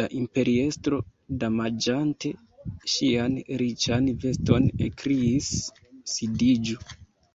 [0.00, 1.00] La imperiestro,
[1.40, 2.32] domaĝante
[2.94, 5.54] ŝian riĉan veston, ekkriis:
[6.16, 6.82] "sidiĝu!»